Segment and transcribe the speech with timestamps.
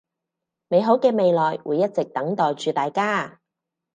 [0.67, 3.39] 美好嘅未來會一直等待住大家